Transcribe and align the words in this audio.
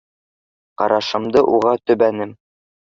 Ҡарашымды 0.83 1.47
уға 1.59 1.77
төбәнем. 1.91 2.39